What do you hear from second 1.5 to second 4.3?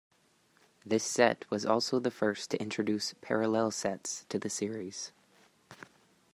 was also the first to introduce "parallel sets"